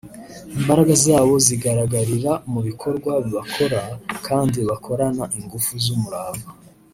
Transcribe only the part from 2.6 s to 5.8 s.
bikorwa bakora kandi bakorana ingufu